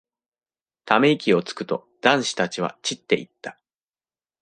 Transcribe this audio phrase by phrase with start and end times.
[0.83, 3.59] ため息をつくと、男子たちは散っていった。